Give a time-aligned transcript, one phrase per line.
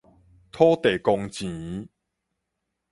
[0.51, 1.87] 土地公錢